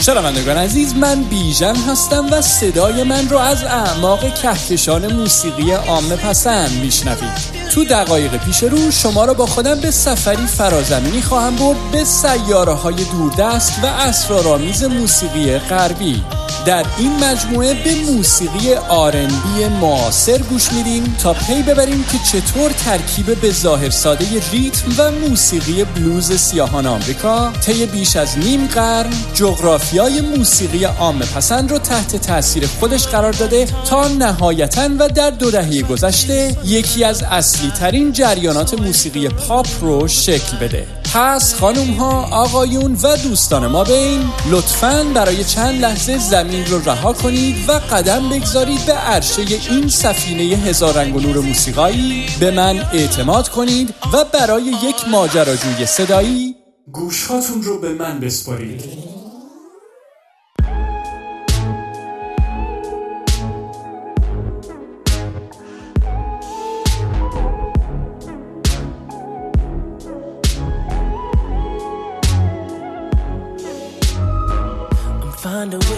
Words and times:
شنوندگان 0.00 0.56
عزیز 0.56 0.94
من 0.94 1.22
بیژن 1.22 1.76
هستم 1.76 2.26
و 2.32 2.40
صدای 2.40 3.02
من 3.02 3.28
رو 3.28 3.38
از 3.38 3.64
اعماق 3.64 4.34
کهکشان 4.34 5.12
موسیقی 5.12 5.72
عامه 5.72 6.16
پسند 6.16 6.72
میشنوید. 6.80 7.66
تو 7.74 7.84
دقایق 7.84 8.36
پیش 8.36 8.62
رو 8.62 8.90
شما 8.90 9.24
را 9.24 9.34
با 9.34 9.46
خودم 9.46 9.80
به 9.80 9.90
سفری 9.90 10.46
فرازمینی 10.46 11.22
خواهم 11.22 11.56
برد 11.56 11.76
به 11.92 12.04
سیاره 12.04 12.72
های 12.72 13.04
دوردست 13.04 13.80
و 13.82 13.86
اسرارآمیز 13.86 14.84
موسیقی 14.84 15.58
غربی. 15.58 16.22
در 16.66 16.86
این 16.98 17.24
مجموعه 17.24 17.74
به 17.84 17.94
موسیقی 17.94 18.74
آرنبی 18.74 19.64
معاصر 19.80 20.38
گوش 20.38 20.72
میدیم 20.72 21.16
تا 21.22 21.32
پی 21.32 21.62
ببریم 21.62 22.04
که 22.04 22.18
چطور 22.18 22.70
ترکیب 22.70 23.40
به 23.40 23.50
ظاهر 23.50 23.90
ساده 23.90 24.26
ریتم 24.52 24.92
و 24.98 25.10
موسیقی 25.10 25.84
بلوز 25.84 26.32
سیاهان 26.32 26.86
آمریکا 26.86 27.52
طی 27.52 27.86
بیش 27.86 28.16
از 28.16 28.38
نیم 28.38 28.66
قرن 28.66 29.12
جغرافیای 29.34 30.20
موسیقی 30.20 30.84
عامه 30.84 31.26
پسند 31.26 31.70
رو 31.70 31.78
تحت 31.78 32.16
تاثیر 32.16 32.66
خودش 32.66 33.06
قرار 33.06 33.32
داده 33.32 33.66
تا 33.88 34.08
نهایتا 34.08 34.88
و 34.98 35.08
در 35.08 35.30
دو 35.30 35.50
دهه 35.50 35.82
گذشته 35.82 36.56
یکی 36.64 37.04
از 37.04 37.22
اصلی 37.22 37.70
ترین 37.70 38.12
جریانات 38.12 38.80
موسیقی 38.80 39.28
پاپ 39.28 39.66
رو 39.80 40.08
شکل 40.08 40.56
بده. 40.56 40.95
پس 41.14 41.54
خانوم 41.54 41.90
ها 41.90 42.22
آقایون 42.22 42.96
و 43.02 43.16
دوستان 43.16 43.66
ما 43.66 43.84
بین 43.84 44.30
لطفا 44.50 45.06
برای 45.14 45.44
چند 45.44 45.80
لحظه 45.80 46.18
زمین 46.18 46.66
رو 46.66 46.78
رها 46.78 47.12
کنید 47.12 47.68
و 47.68 47.72
قدم 47.72 48.28
بگذارید 48.28 48.86
به 48.86 48.92
عرشه 48.92 49.42
این 49.70 49.88
سفینه 49.88 50.42
هزار 50.42 50.94
رنگ 50.94 51.16
و 51.16 51.20
نور 51.20 51.38
موسیقایی. 51.38 52.26
به 52.40 52.50
من 52.50 52.78
اعتماد 52.92 53.48
کنید 53.48 53.94
و 54.12 54.24
برای 54.24 54.62
یک 54.62 55.08
ماجراجوی 55.10 55.86
صدایی 55.86 56.54
گوشهاتون 56.92 57.62
رو 57.62 57.80
به 57.80 57.92
من 57.92 58.20
بسپارید. 58.20 59.05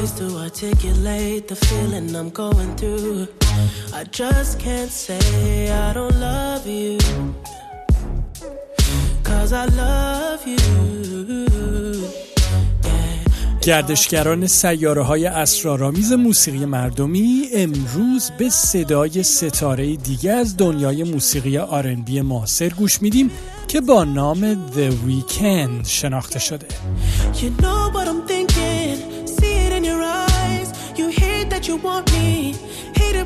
Ways 0.09 0.19
to 0.19 0.37
articulate 0.39 1.48
the 1.48 1.56
feeling 1.56 2.14
I'm 2.14 2.31
going 2.31 2.77
through. 2.77 3.28
I 3.92 4.05
just 4.05 4.59
can't 4.59 4.91
say 4.91 5.70
I 5.70 5.92
don't 5.92 6.19
love 6.20 6.67
you. 6.67 6.98
Cause 9.23 9.53
I 9.53 9.67
love 9.67 10.47
you. 10.47 10.59
گردشگران 13.62 14.47
سیاره 14.47 15.03
های 15.03 15.27
اسرارآمیز 15.27 16.12
موسیقی 16.12 16.65
مردمی 16.65 17.48
امروز 17.55 18.31
به 18.39 18.48
صدای 18.48 19.22
ستاره 19.22 19.97
دیگه 19.97 20.33
از 20.33 20.56
دنیای 20.56 21.05
موسیقی 21.05 21.59
آرنبی 21.59 22.20
معاصر 22.20 22.69
گوش 22.69 23.03
میدیم 23.03 23.31
که 23.69 23.81
با 23.81 24.05
نام 24.05 24.55
The 24.55 24.91
Weeknd 24.91 25.89
شناخته 25.89 26.39
شده 26.39 26.67
you 27.34 27.62
know 27.62 27.78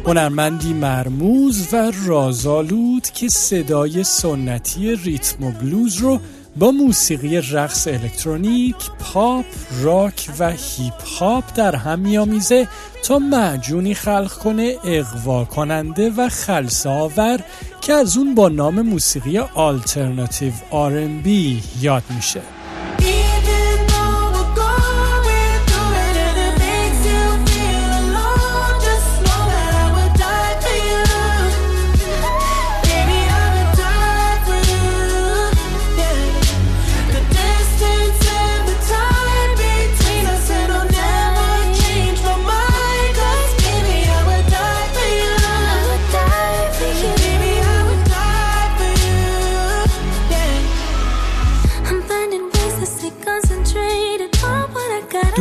هنرمندی 0.06 0.72
مرموز 0.72 1.68
و 1.72 1.92
رازآلود 2.06 3.02
که 3.02 3.28
صدای 3.28 4.05
سنتی 4.05 4.96
ریتم 4.96 5.44
و 5.44 5.50
بلوز 5.50 5.96
رو 5.96 6.20
با 6.56 6.70
موسیقی 6.70 7.40
رقص 7.40 7.88
الکترونیک، 7.88 8.77
پاپ، 9.00 9.44
راک 9.83 10.30
و 10.38 10.50
هیپ 10.50 11.05
هاپ 11.18 11.44
در 11.55 11.77
هم 11.77 11.98
میآمیزه 11.98 12.68
تا 13.05 13.18
معجونی 13.18 13.94
خلق 13.94 14.33
کنه 14.33 14.77
اغوا 14.85 15.45
کننده 15.45 16.11
و 16.11 16.28
خلسه 16.29 16.89
آور 16.89 17.40
که 17.80 17.92
از 17.92 18.17
اون 18.17 18.34
با 18.34 18.48
نام 18.48 18.83
موسیقی 18.83 19.39
alternative 19.39 20.52
R&B 20.70 21.63
یاد 21.80 22.02
میشه. 22.17 22.40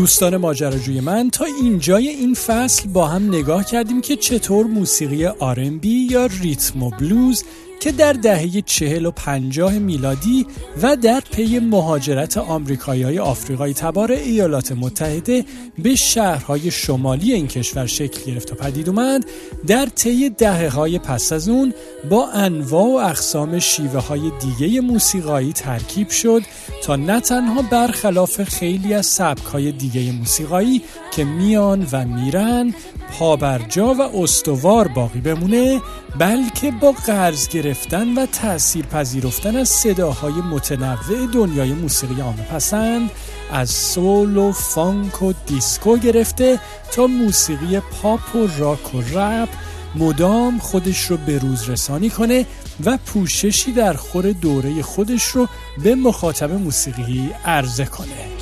دوستان 0.01 0.37
ماجراجوی 0.37 0.99
من 0.99 1.29
تا 1.29 1.45
اینجای 1.45 2.07
این 2.07 2.33
فصل 2.33 2.89
با 2.89 3.07
هم 3.07 3.27
نگاه 3.27 3.65
کردیم 3.65 4.01
که 4.01 4.15
چطور 4.15 4.65
موسیقی 4.65 5.25
آرنبی 5.25 6.07
یا 6.11 6.25
ریتم 6.25 6.83
و 6.83 6.89
بلوز 6.89 7.43
که 7.81 7.91
در 7.91 8.13
دهه 8.13 8.61
چهل 8.61 9.05
و 9.05 9.11
پنجاه 9.11 9.79
میلادی 9.79 10.47
و 10.81 10.95
در 10.95 11.19
پی 11.31 11.59
مهاجرت 11.59 12.37
آمریکایی 12.37 13.03
های 13.03 13.19
آفریقای 13.19 13.73
تبار 13.73 14.11
ایالات 14.11 14.71
متحده 14.71 15.45
به 15.77 15.95
شهرهای 15.95 16.71
شمالی 16.71 17.33
این 17.33 17.47
کشور 17.47 17.85
شکل 17.85 18.31
گرفت 18.31 18.51
و 18.51 18.55
پدید 18.55 18.89
اومد 18.89 19.25
در 19.67 19.85
طی 19.85 20.29
دهه 20.29 20.69
های 20.69 20.99
پس 20.99 21.33
از 21.33 21.49
اون 21.49 21.73
با 22.09 22.27
انواع 22.27 22.85
و 22.85 23.09
اقسام 23.09 23.59
شیوه 23.59 23.99
های 23.99 24.31
دیگه 24.41 24.81
موسیقایی 24.81 25.53
ترکیب 25.53 26.09
شد 26.09 26.41
تا 26.83 26.95
نه 26.95 27.19
تنها 27.19 27.61
برخلاف 27.61 28.43
خیلی 28.43 28.93
از 28.93 29.05
سبک 29.05 29.43
های 29.43 29.71
دیگه 29.71 30.11
موسیقایی 30.11 30.81
که 31.11 31.23
میان 31.23 31.87
و 31.91 32.05
میرن 32.05 32.73
پابرجا 33.19 33.93
و 33.93 34.01
استوار 34.01 34.87
باقی 34.87 35.19
بمونه 35.19 35.81
بلکه 36.19 36.71
با 36.71 36.91
قرض 36.91 37.47
گرفتن 37.47 38.13
و 38.17 38.25
تأثیر 38.25 38.85
پذیرفتن 38.85 39.55
از 39.55 39.69
صداهای 39.69 40.33
متنوع 40.33 41.27
دنیای 41.33 41.73
موسیقی 41.73 42.21
عامه 42.21 42.43
پسند 42.43 43.11
از 43.51 43.69
سول 43.69 44.37
و 44.37 44.51
فانک 44.51 45.21
و 45.21 45.33
دیسکو 45.45 45.97
گرفته 45.97 46.59
تا 46.91 47.07
موسیقی 47.07 47.79
پاپ 47.79 48.35
و 48.35 48.47
راک 48.57 48.95
و 48.95 49.01
رپ 49.01 49.49
مدام 49.95 50.59
خودش 50.59 51.05
رو 51.05 51.17
به 51.17 51.37
روز 51.37 51.69
رسانی 51.69 52.09
کنه 52.09 52.45
و 52.85 52.97
پوششی 53.05 53.71
در 53.71 53.93
خور 53.93 54.31
دوره 54.31 54.81
خودش 54.81 55.23
رو 55.23 55.47
به 55.83 55.95
مخاطب 55.95 56.51
موسیقی 56.51 57.29
عرضه 57.45 57.85
کنه. 57.85 58.40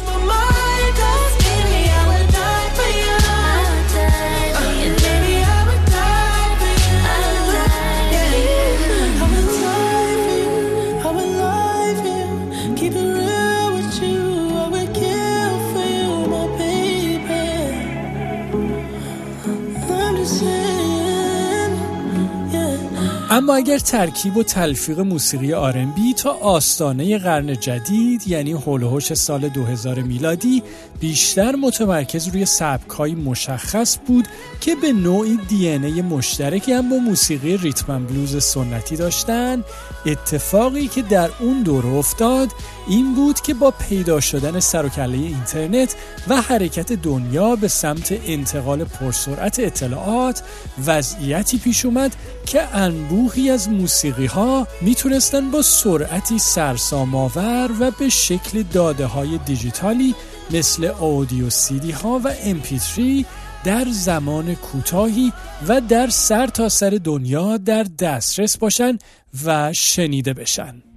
اما 23.39 23.55
اگر 23.55 23.79
ترکیب 23.79 24.38
و 24.38 24.44
تلفیق 24.44 25.00
موسیقی 25.00 25.53
آرنبی 25.53 26.13
تا 26.13 26.31
آستانه 26.31 27.17
قرن 27.17 27.59
جدید 27.59 28.27
یعنی 28.27 28.51
هولوهوش 28.51 29.13
سال 29.13 29.50
2000 29.50 30.00
میلادی 30.00 30.63
بیشتر 31.00 31.56
متمرکز 31.56 32.27
روی 32.27 32.45
سبکهای 32.45 33.15
مشخص 33.15 33.97
بود 34.07 34.27
که 34.62 34.75
به 34.75 34.94
نوعی 34.94 35.39
دی 35.47 35.68
ای 35.68 36.01
مشترکی 36.01 36.74
هم 36.74 36.89
با 36.89 36.97
موسیقی 36.97 37.57
ریتم 37.57 38.06
بلوز 38.06 38.44
سنتی 38.44 38.95
داشتن. 38.95 39.63
اتفاقی 40.06 40.88
که 40.88 41.01
در 41.01 41.30
اون 41.39 41.63
دور 41.63 41.88
افتاد 41.88 42.50
این 42.88 43.15
بود 43.15 43.42
که 43.42 43.53
با 43.53 43.71
پیدا 43.71 44.19
شدن 44.19 44.59
سر 44.59 44.85
و 44.85 44.89
کله 44.89 45.18
اینترنت 45.18 45.95
و 46.27 46.42
حرکت 46.42 46.94
دنیا 46.94 47.56
به 47.56 47.68
سمت 47.68 48.19
انتقال 48.25 48.83
پرسرعت 48.83 49.59
اطلاعات 49.59 50.44
وضعیتی 50.85 51.57
پیش 51.57 51.85
اومد 51.85 52.15
که 52.45 52.77
انبوهی 53.30 53.50
از 53.50 53.70
موسیقی 53.70 54.26
ها 54.26 54.68
می‌تونستن 54.81 55.52
با 55.52 55.62
سرعتی 55.62 56.40
سرسام‌آور 56.40 57.72
و 57.80 57.92
به 57.92 58.10
شکل 58.10 58.64
داده 58.64 59.06
های 59.06 59.38
دیجیتالی 59.38 60.16
مثل 60.52 60.84
اودیو 60.86 61.50
سیدی 61.50 61.92
ها 61.92 62.22
و 62.24 62.34
MP3 62.34 63.26
در 63.64 63.86
زمان 63.92 64.56
کوتاهی 64.56 65.34
و 65.68 65.81
در 65.81 66.08
سر 66.08 66.48
تا 66.48 66.70
سر 66.70 67.00
دنیا 67.04 67.58
در 67.58 67.84
دسترس 67.84 68.58
باشن 68.58 68.98
و 69.46 69.74
شنیده 69.74 70.34
بشن. 70.34 70.88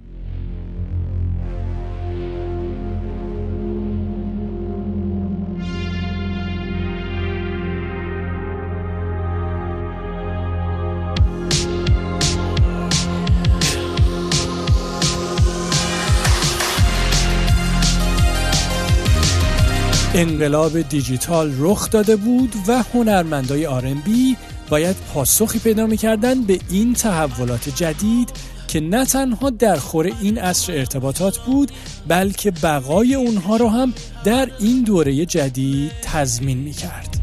انقلاب 20.15 20.81
دیجیتال 20.81 21.53
رخ 21.59 21.89
داده 21.89 22.15
بود 22.15 22.53
و 22.67 22.83
هنرمندای 22.93 23.65
آرنبی 23.65 24.37
باید 24.69 24.95
پاسخی 25.13 25.59
پیدا 25.59 25.85
می‌کردن 25.85 26.41
به 26.41 26.59
این 26.69 26.93
تحولات 26.93 27.69
جدید 27.69 28.29
که 28.67 28.79
نه 28.79 29.05
تنها 29.05 29.49
در 29.49 29.75
خور 29.75 30.11
این 30.21 30.37
عصر 30.37 30.73
ارتباطات 30.73 31.37
بود 31.37 31.71
بلکه 32.07 32.51
بقای 32.51 33.15
اونها 33.15 33.57
رو 33.57 33.69
هم 33.69 33.93
در 34.23 34.49
این 34.59 34.83
دوره 34.83 35.25
جدید 35.25 35.91
تضمین 36.03 36.57
می‌کرد. 36.57 37.22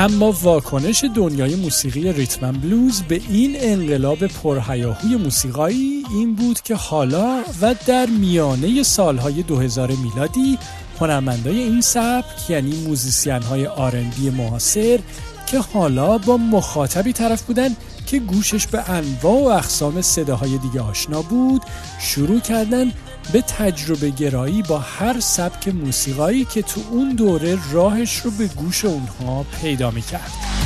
اما 0.00 0.32
واکنش 0.32 1.04
دنیای 1.14 1.54
موسیقی 1.54 2.12
ریتمن 2.12 2.52
بلوز 2.52 3.02
به 3.02 3.20
این 3.28 3.56
انقلاب 3.58 4.26
پرهیاهوی 4.26 5.16
موسیقایی 5.16 6.04
این 6.10 6.34
بود 6.34 6.60
که 6.60 6.74
حالا 6.74 7.42
و 7.62 7.74
در 7.86 8.06
میانه 8.06 8.82
سالهای 8.82 9.42
2000 9.42 9.92
میلادی 9.92 10.58
هنرمندای 11.00 11.58
این 11.58 11.80
سبک 11.80 12.50
یعنی 12.50 12.84
موزیسین 12.86 13.42
های 13.42 13.66
آرنبی 13.66 14.30
معاصر 14.30 15.00
که 15.46 15.58
حالا 15.58 16.18
با 16.18 16.36
مخاطبی 16.36 17.12
طرف 17.12 17.42
بودن 17.42 17.76
که 18.10 18.18
گوشش 18.18 18.66
به 18.66 18.90
انواع 18.90 19.42
و 19.42 19.46
اقسام 19.46 20.02
صداهای 20.02 20.58
دیگه 20.58 20.80
آشنا 20.80 21.22
بود 21.22 21.62
شروع 22.00 22.40
کردن 22.40 22.92
به 23.32 23.42
تجربه 23.42 24.10
گرایی 24.10 24.62
با 24.62 24.78
هر 24.78 25.20
سبک 25.20 25.68
موسیقایی 25.68 26.44
که 26.44 26.62
تو 26.62 26.80
اون 26.90 27.14
دوره 27.14 27.58
راهش 27.72 28.16
رو 28.16 28.30
به 28.30 28.46
گوش 28.46 28.84
اونها 28.84 29.46
پیدا 29.62 29.90
می‌کرد. 29.90 30.59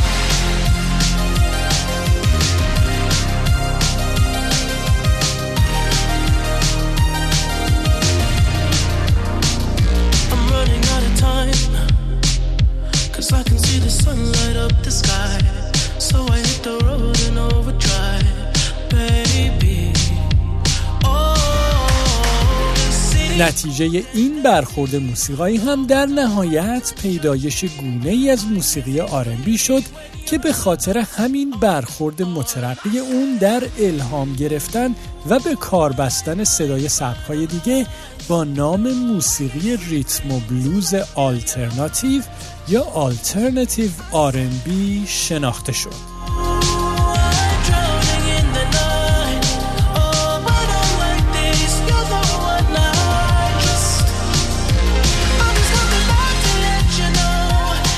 نتیجه 23.45 24.05
این 24.15 24.43
برخورد 24.43 24.97
موسیقایی 24.97 25.57
هم 25.57 25.87
در 25.87 26.07
نهایت 26.07 26.93
پیدایش 27.03 27.65
گونه 27.65 28.11
ای 28.11 28.31
از 28.31 28.47
موسیقی 28.47 29.01
آرنبی 29.01 29.59
شد 29.59 29.83
که 30.27 30.39
به 30.39 30.53
خاطر 30.53 30.99
همین 30.99 31.51
برخورد 31.51 32.23
مترقی 32.23 32.99
اون 32.99 33.37
در 33.37 33.63
الهام 33.79 34.33
گرفتن 34.33 34.95
و 35.29 35.39
به 35.39 35.55
کار 35.55 35.93
بستن 35.93 36.45
صدای 36.45 36.89
سبکای 36.89 37.47
دیگه 37.47 37.87
با 38.29 38.45
نام 38.45 38.93
موسیقی 38.93 39.77
ریتم 39.77 40.31
و 40.31 40.41
بلوز 40.41 40.95
آلترناتیو 41.15 42.23
یا 42.69 42.83
آلترناتیو 42.83 43.91
آرنبی 44.13 45.05
شناخته 45.07 45.73
شد. 45.73 46.14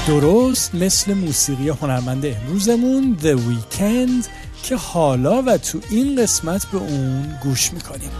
درست 0.06 0.74
مثل 0.74 1.14
موسیقی 1.14 1.68
هنرمند 1.68 2.26
امروزمون 2.26 3.16
The 3.22 3.36
Weeknd 3.36 4.28
که 4.62 4.76
حالا 4.76 5.42
و 5.46 5.58
تو 5.58 5.80
این 5.90 6.22
قسمت 6.22 6.66
به 6.66 6.78
اون 6.78 7.38
گوش 7.42 7.72
می‌کنیم. 7.72 8.10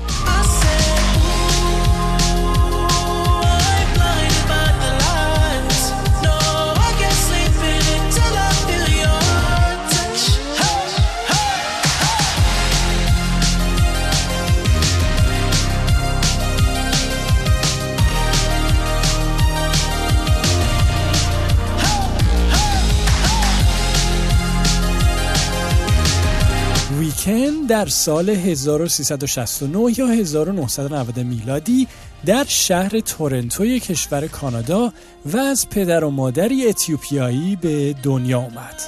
در 27.77 27.87
سال 27.87 28.31
1369 28.31 29.99
یا 29.99 30.07
1990 30.07 31.19
میلادی 31.19 31.89
در 32.27 32.45
شهر 32.49 33.01
تورنتوی 33.01 33.81
کشور 33.81 34.27
کانادا 34.27 34.93
و 35.27 35.37
از 35.37 35.69
پدر 35.69 36.05
و 36.05 36.11
مادری 36.11 36.67
اتیوپیایی 36.67 37.57
به 37.57 37.95
دنیا 38.03 38.39
آمد. 38.39 38.83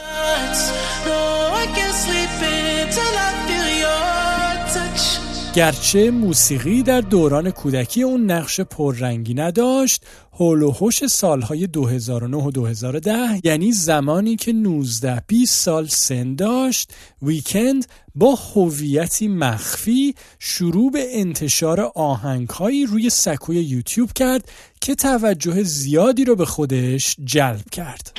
گرچه 5.59 6.11
موسیقی 6.11 6.83
در 6.83 7.01
دوران 7.01 7.51
کودکی 7.51 8.03
اون 8.03 8.31
نقش 8.31 8.61
پررنگی 8.61 9.35
نداشت 9.35 10.07
هول 10.33 10.63
و 10.63 10.71
هوش 10.71 11.07
سالهای 11.07 11.67
2009 11.67 12.37
و 12.37 12.51
2010 12.51 13.41
یعنی 13.45 13.73
زمانی 13.73 14.37
که 14.37 14.53
19 14.53 15.23
20 15.27 15.65
سال 15.65 15.87
سن 15.87 16.35
داشت 16.35 16.95
ویکند 17.23 17.87
با 18.15 18.35
هویتی 18.35 19.29
مخفی 19.29 20.15
شروع 20.39 20.91
به 20.91 21.21
انتشار 21.21 21.81
آهنگهایی 21.95 22.87
روی 22.87 23.11
سکوی 23.11 23.57
یوتیوب 23.57 24.13
کرد 24.13 24.49
که 24.81 24.95
توجه 24.95 25.63
زیادی 25.63 26.25
رو 26.25 26.37
به 26.37 26.45
خودش 26.45 27.17
جلب 27.25 27.71
کرد. 27.73 28.19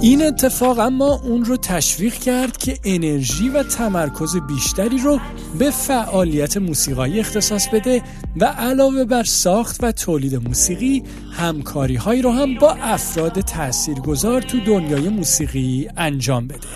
این 0.00 0.26
اتفاق 0.26 0.78
اما 0.78 1.20
اون 1.24 1.44
رو 1.44 1.56
تشویق 1.56 2.14
کرد 2.14 2.56
که 2.56 2.78
انرژی 2.84 3.48
و 3.48 3.62
تمرکز 3.62 4.36
بیشتری 4.36 4.98
رو 4.98 5.20
به 5.58 5.70
فعالیت 5.70 6.56
موسیقایی 6.56 7.20
اختصاص 7.20 7.68
بده 7.68 8.02
و 8.40 8.44
علاوه 8.44 9.04
بر 9.04 9.24
ساخت 9.24 9.84
و 9.84 9.92
تولید 9.92 10.34
موسیقی 10.34 11.02
همکاری 11.32 11.96
هایی 11.96 12.22
رو 12.22 12.30
هم 12.30 12.54
با 12.54 12.72
افراد 12.72 13.40
تاثیرگذار 13.40 14.42
تو 14.42 14.60
دنیای 14.60 15.08
موسیقی 15.08 15.88
انجام 15.96 16.46
بده. 16.46 16.68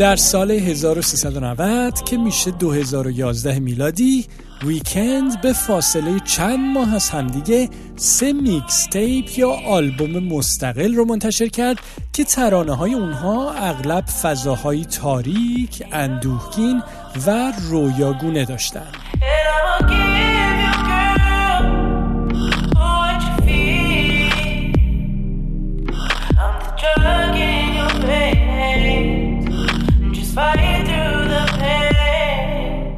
در 0.00 0.16
سال 0.16 0.50
1390 0.50 2.04
که 2.04 2.16
میشه 2.16 2.50
2011 2.50 3.58
میلادی 3.58 4.26
ویکند 4.64 5.40
به 5.40 5.52
فاصله 5.52 6.20
چند 6.20 6.58
ماه 6.58 6.94
از 6.94 7.10
همدیگه 7.10 7.68
سه 7.96 8.32
میکس 8.32 8.86
تیپ 8.92 9.38
یا 9.38 9.50
آلبوم 9.50 10.18
مستقل 10.18 10.94
رو 10.94 11.04
منتشر 11.04 11.48
کرد 11.48 11.78
که 12.12 12.24
ترانه 12.24 12.76
های 12.76 12.94
اونها 12.94 13.52
اغلب 13.52 14.04
فضاهای 14.06 14.84
تاریک، 14.84 15.84
اندوهگین 15.92 16.82
و 17.26 17.52
رویاگونه 17.70 18.44
داشتند. 18.44 18.96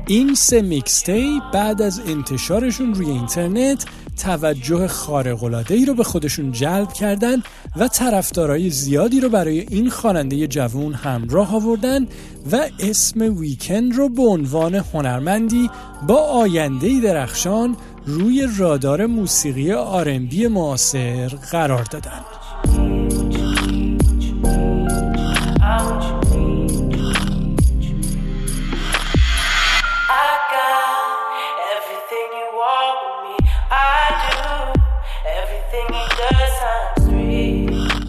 این 0.07 0.35
سه 0.35 0.63
میکستی 0.63 1.41
بعد 1.53 1.83
از 1.83 2.01
انتشارشون 2.07 2.95
روی 2.95 3.11
اینترنت 3.11 3.85
توجه 4.23 4.89
خارق‌العاده 4.89 5.75
ای 5.75 5.87
رو 5.87 5.95
به 5.95 6.05
خودشون 6.05 6.53
جلب 6.53 6.93
کردن 6.93 7.37
و 7.77 7.89
طرفدارای 7.89 8.71
زیادی 8.71 9.21
رو 9.21 9.29
برای 9.29 9.61
این 9.61 9.91
خواننده 9.91 10.47
جوون 10.47 10.95
همراه 10.95 11.55
آوردن 11.55 12.07
و 12.53 12.69
اسم 12.81 13.39
ویکند 13.39 13.95
رو 13.95 14.09
به 14.09 14.23
عنوان 14.23 14.75
هنرمندی 14.75 15.71
با 16.07 16.17
آینده 16.17 17.01
درخشان 17.01 17.77
روی 18.07 18.49
رادار 18.59 19.07
موسیقی 19.07 19.73
آرنبی 19.73 20.47
معاصر 20.47 21.29
قرار 21.29 21.83
دادن. 21.83 22.21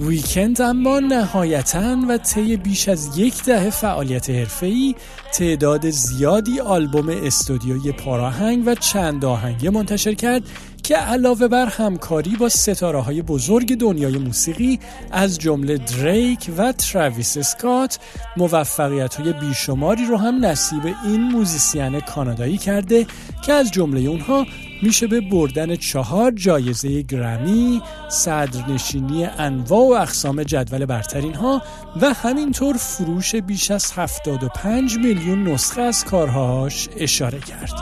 ویکند 0.07 0.61
اما 0.61 0.99
نهایتا 0.99 1.97
و 2.09 2.17
طی 2.17 2.57
بیش 2.57 2.89
از 2.89 3.17
یک 3.17 3.43
دهه 3.43 3.69
فعالیت 3.69 4.29
حرفه‌ای 4.29 4.95
تعداد 5.33 5.89
زیادی 5.89 6.59
آلبوم 6.59 7.09
استودیویی 7.09 7.91
پرآهنگ 7.91 8.63
و 8.65 8.75
چند 8.75 9.25
آهنگه 9.25 9.69
منتشر 9.69 10.13
کرد 10.13 10.43
که 10.83 10.95
علاوه 10.95 11.47
بر 11.47 11.65
همکاری 11.65 12.35
با 12.35 12.49
ستاره 12.49 12.99
های 12.99 13.21
بزرگ 13.21 13.77
دنیای 13.77 14.17
موسیقی 14.17 14.79
از 15.11 15.39
جمله 15.39 15.77
دریک 15.77 16.51
و 16.57 16.71
تراویس 16.71 17.37
اسکات 17.37 17.99
موفقیت 18.37 19.15
های 19.15 19.33
بیشماری 19.33 20.05
رو 20.05 20.17
هم 20.17 20.45
نصیب 20.45 20.95
این 21.05 21.21
موزیسین 21.21 21.99
کانادایی 21.99 22.57
کرده 22.57 23.05
که 23.45 23.53
از 23.53 23.71
جمله 23.71 23.99
اونها 23.99 24.45
میشه 24.83 25.07
به 25.07 25.21
بردن 25.21 25.75
چهار 25.75 26.31
جایزه 26.31 27.01
گرمی، 27.01 27.81
صدرنشینی 28.09 29.25
انواع 29.25 29.89
و 29.89 30.01
اقسام 30.01 30.43
جدول 30.43 30.85
برترین 30.85 31.33
ها 31.33 31.61
و 32.01 32.13
همینطور 32.13 32.77
فروش 32.77 33.35
بیش 33.35 33.71
از 33.71 33.91
75 33.95 34.97
میلیون 34.97 35.47
نسخه 35.47 35.81
از 35.81 36.05
کارهاش 36.05 36.89
اشاره 36.97 37.39
کرد. 37.39 37.73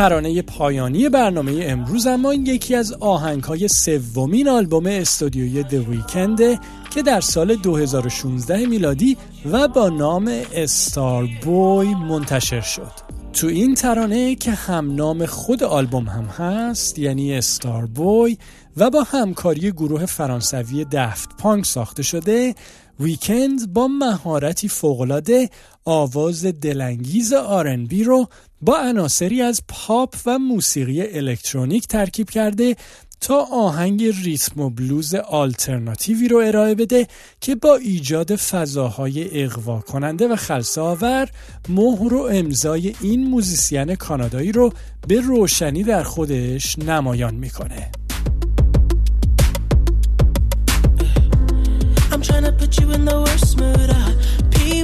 ترانه 0.00 0.42
پایانی 0.42 1.08
برنامه 1.08 1.64
امروز 1.64 2.06
اما 2.06 2.34
یکی 2.34 2.74
از 2.74 2.92
آهنگهای 2.92 3.68
سومین 3.68 4.48
آلبوم 4.48 4.86
استودیوی 4.86 5.62
د 5.62 5.74
ویکنده 5.74 6.58
که 6.90 7.02
در 7.02 7.20
سال 7.20 7.54
2016 7.54 8.66
میلادی 8.66 9.16
و 9.52 9.68
با 9.68 9.88
نام 9.88 10.42
استار 10.52 11.28
بوی 11.44 11.94
منتشر 11.94 12.60
شد. 12.60 12.92
تو 13.32 13.46
این 13.46 13.74
ترانه 13.74 14.34
که 14.34 14.50
هم 14.50 14.94
نام 14.94 15.26
خود 15.26 15.62
آلبوم 15.62 16.06
هم 16.06 16.24
هست 16.24 16.98
یعنی 16.98 17.34
استار 17.34 17.86
بوی 17.86 18.38
و 18.76 18.90
با 18.90 19.02
همکاری 19.02 19.72
گروه 19.72 20.06
فرانسوی 20.06 20.86
دفت 20.92 21.28
پانک 21.38 21.66
ساخته 21.66 22.02
شده 22.02 22.54
ویکند 23.00 23.72
با 23.72 23.88
مهارتی 23.88 24.68
فوقالعاده 24.68 25.50
آواز 25.84 26.46
دلانگیز 26.46 27.32
R&B 27.32 28.04
رو 28.04 28.28
با 28.62 28.78
عناصری 28.78 29.42
از 29.42 29.62
پاپ 29.68 30.14
و 30.26 30.38
موسیقی 30.38 31.02
الکترونیک 31.02 31.86
ترکیب 31.86 32.30
کرده 32.30 32.76
تا 33.20 33.46
آهنگ 33.52 34.04
ریتم 34.24 34.60
و 34.60 34.70
بلوز 34.70 35.14
آلترناتیوی 35.14 36.28
رو 36.28 36.36
ارائه 36.36 36.74
بده 36.74 37.06
که 37.40 37.54
با 37.54 37.76
ایجاد 37.76 38.36
فضاهای 38.36 39.42
اغوا 39.42 39.80
کننده 39.80 40.28
و 40.28 40.36
خلسه 40.36 40.80
آور 40.80 41.28
مهر 41.68 42.14
و 42.14 42.28
امضای 42.32 42.94
این 43.00 43.26
موزیسین 43.26 43.94
کانادایی 43.94 44.52
رو 44.52 44.72
به 45.08 45.20
روشنی 45.20 45.82
در 45.82 46.02
خودش 46.02 46.78
نمایان 46.78 47.34
می‌کنه. 47.34 47.90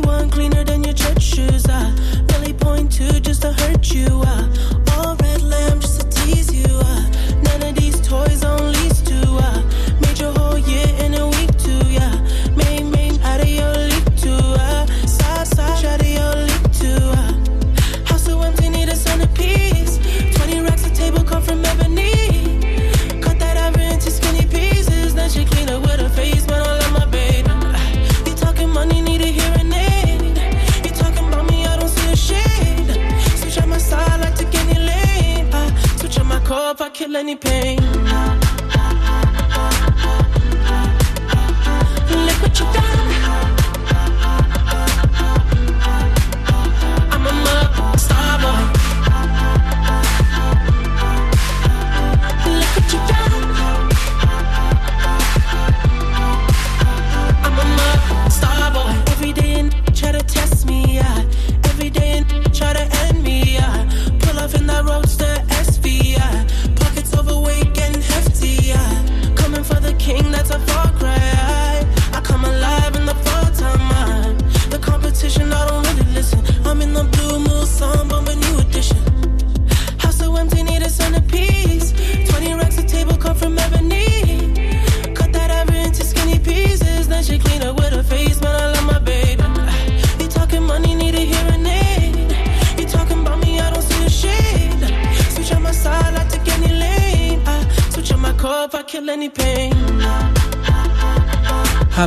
one 0.06 0.30
cleaner 0.30 0.64
than 0.64 0.84
your 0.84 0.94
church 0.94 1.22
shoes. 1.22 1.66
I 1.68 1.92
really 2.32 2.52
point 2.52 2.92
to 2.92 3.20
just 3.20 3.42
to 3.42 3.52
hurt 3.52 3.92
you. 3.92 4.22
I 4.24 4.48
all 4.92 5.16
red 5.16 5.42
lamp 5.42 5.82
just 5.82 6.00
to 6.00 6.06
tease 6.16 6.52
you. 6.54 6.70
I 6.70 7.10
none 7.42 7.62
of 7.68 7.74
these 7.74 8.00
toys 8.00 8.44
on 8.44 8.72
lease 8.72 9.00
to. 9.02 9.18
I 9.50 9.62
made 10.00 10.18
your 10.18 10.32
whole 10.32 10.58
year 10.58 10.88
in 11.04 11.14
a 11.14 11.26
week 11.36 11.52
too. 11.58 11.82
Yeah, 11.98 12.14
main 12.54 12.90
main 12.90 13.20
out 13.22 13.40
of 13.40 13.48
your 13.48 13.72
league 13.90 14.16
too. 14.16 14.44
I 14.70 14.86
side 15.06 15.46
side 15.48 15.84
out 15.84 16.00
of 16.00 16.08
your 16.18 16.34
league 16.48 16.72
too. 16.80 17.02
I 17.22 18.08
house 18.08 18.24
so 18.24 18.40
empty 18.42 18.68
need 18.70 18.88
a 18.88 18.96
centerpiece. 18.96 19.35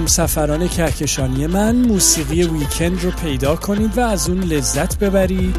همسفران 0.10 0.68
کهکشانی 0.68 1.48
من 1.48 1.76
موسیقی 1.76 2.44
ویکند 2.44 3.04
رو 3.04 3.12
پیدا 3.12 3.56
کنید 3.56 3.98
و 3.98 4.02
از 4.02 4.30
اون 4.30 4.40
لذت 4.40 5.00
ببرید. 5.00 5.56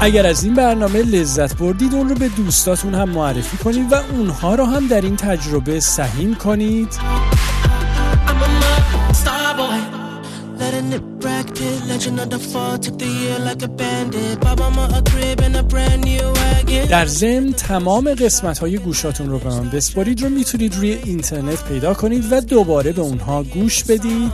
اگر 0.00 0.26
از 0.26 0.44
این 0.44 0.54
برنامه 0.54 1.02
لذت 1.02 1.56
بردید 1.56 1.94
اون 1.94 2.08
رو 2.08 2.14
به 2.14 2.28
دوستاتون 2.28 2.94
هم 2.94 3.08
معرفی 3.08 3.56
کنید 3.56 3.92
و 3.92 3.94
اونها 3.94 4.54
رو 4.54 4.64
هم 4.64 4.86
در 4.86 5.00
این 5.00 5.16
تجربه 5.16 5.80
سهیم 5.80 6.34
کنید. 6.34 6.88
در 16.86 17.06
ضمن 17.06 17.52
تمام 17.52 18.14
قسمت 18.14 18.58
های 18.58 18.78
گوشاتون 18.78 19.30
رو 19.30 19.38
به 19.38 19.48
من 19.48 19.70
بسپارید 19.70 20.22
رو 20.22 20.28
می‌تونید 20.28 20.74
روی 20.74 20.92
اینترنت 21.04 21.64
پیدا 21.68 21.94
کنید 21.94 22.24
و 22.32 22.40
دوباره 22.40 22.92
به 22.92 23.02
اونها 23.02 23.42
گوش 23.42 23.84
بدید. 23.84 24.32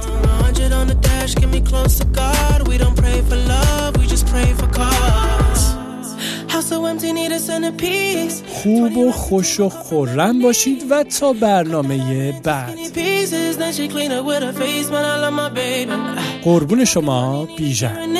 خوب 8.48 8.96
و 8.96 9.12
خوش 9.12 9.60
و 9.60 9.68
خورم 9.68 10.42
باشید 10.42 10.82
و 10.90 11.04
تا 11.04 11.32
برنامه 11.32 12.32
بعد. 12.32 12.78
قربون 16.44 16.84
شما 16.84 17.48
بیژن 17.58 18.12